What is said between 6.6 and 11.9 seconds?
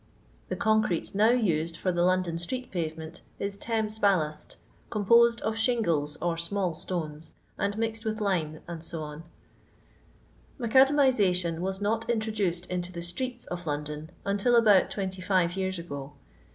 itones, and mixed with lime, &c Haeadsmiaalion was